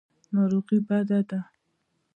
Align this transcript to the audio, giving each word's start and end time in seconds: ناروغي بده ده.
ناروغي 0.33 0.77
بده 0.87 1.19
ده. 1.29 1.39